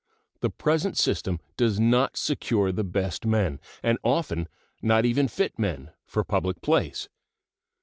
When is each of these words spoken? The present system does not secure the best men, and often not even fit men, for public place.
The 0.39 0.49
present 0.49 0.97
system 0.97 1.39
does 1.57 1.79
not 1.79 2.17
secure 2.17 2.71
the 2.71 2.83
best 2.83 3.23
men, 3.23 3.59
and 3.83 3.99
often 4.03 4.49
not 4.81 5.05
even 5.05 5.27
fit 5.27 5.59
men, 5.59 5.91
for 6.07 6.23
public 6.23 6.59
place. 6.63 7.07